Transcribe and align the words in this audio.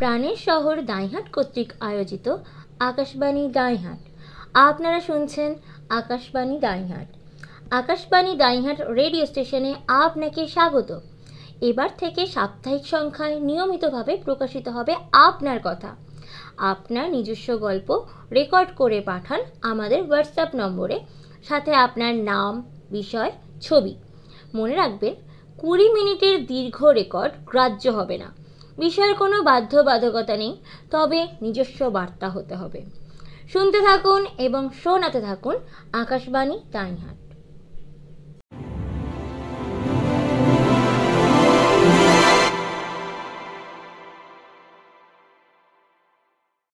প্রাণের 0.00 0.36
শহর 0.36 0.76
দাইহাট 0.82 1.26
কর্তৃক 1.32 1.72
আয়োজিত 1.80 2.36
আকাশবাণী 2.78 3.44
দাইহাট। 3.48 3.98
আপনারা 4.54 5.00
শুনছেন 5.00 5.54
আকাশবাণী 5.88 6.58
দাইহাট। 6.58 7.08
আকাশবাণী 7.70 8.36
দাইহাট 8.36 8.78
রেডিও 8.80 9.26
স্টেশনে 9.26 9.74
আপনাকে 9.88 10.46
স্বাগত। 10.46 11.00
এবার 11.60 11.90
থেকে 11.98 12.26
সাপ্তাহিক 12.26 12.86
সংখ্যায় 12.86 13.36
নিয়মিতভাবে 13.40 14.16
প্রকাশিত 14.24 14.68
হবে 14.68 14.96
আপনার 15.12 15.58
কথা। 15.64 15.90
আপনার 16.56 17.10
নিজস্ব 17.10 17.56
গল্প 17.56 17.88
রেকর্ড 18.32 18.70
করে 18.76 19.00
পাঠান 19.00 19.40
আমাদের 19.62 20.00
হোয়াটসঅ্যাপ 20.04 20.50
নম্বরে, 20.54 21.00
সাথে 21.48 21.72
আপনার 21.74 22.14
নাম, 22.14 22.52
বিষয়, 22.90 23.30
ছবি। 23.60 23.94
মনে 24.54 24.74
রাখবেন, 24.76 25.14
কুড়ি 25.58 25.86
মিনিটের 25.92 26.46
দীর্ঘ 26.46 26.84
রেকর্ড 26.84 27.32
গ্রাহ্য 27.46 27.88
হবে 27.88 28.18
না। 28.18 28.40
বিষয়ের 28.80 29.14
কোনো 29.16 29.36
বাধ্যবাধকতা 29.42 30.36
নেই, 30.36 30.52
তবে 30.90 31.20
নিজস্ব 31.42 31.80
বার্তা 31.88 32.28
হতে 32.28 32.54
হবে। 32.54 32.80
শুনতে 33.52 33.78
থাকুন 33.80 34.20
এবং 34.38 34.62
শোনাতে 34.82 35.20
থাকুন 35.20 35.56
আকাশবাণী 35.92 36.56
তাইহাট 36.72 37.29